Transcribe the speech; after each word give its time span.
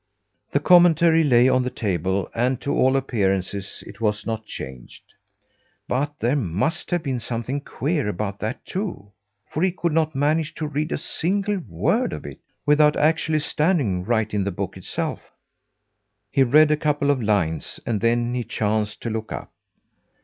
The 0.51 0.59
Commentary 0.59 1.23
lay 1.23 1.47
on 1.47 1.61
the 1.61 1.69
table 1.69 2.27
and, 2.33 2.59
to 2.61 2.73
all 2.73 2.95
appearances, 2.95 3.83
it 3.85 4.01
was 4.01 4.25
not 4.25 4.47
changed; 4.47 5.03
but 5.87 6.11
there 6.19 6.35
must 6.35 6.89
have 6.89 7.03
been 7.03 7.19
something 7.19 7.61
queer 7.61 8.07
about 8.07 8.39
that 8.39 8.65
too, 8.65 9.11
for 9.51 9.61
he 9.61 9.71
could 9.71 9.91
not 9.91 10.15
manage 10.15 10.55
to 10.55 10.65
read 10.65 10.91
a 10.91 10.97
single 10.97 11.59
word 11.69 12.13
of 12.13 12.25
it, 12.25 12.39
without 12.65 12.95
actually 12.97 13.41
standing 13.41 14.03
right 14.03 14.33
in 14.33 14.43
the 14.43 14.49
book 14.51 14.75
itself. 14.75 15.21
He 16.31 16.41
read 16.41 16.71
a 16.71 16.77
couple 16.77 17.11
of 17.11 17.21
lines, 17.21 17.79
and 17.85 18.01
then 18.01 18.33
he 18.33 18.43
chanced 18.43 19.01
to 19.01 19.11
look 19.11 19.31
up. 19.31 19.51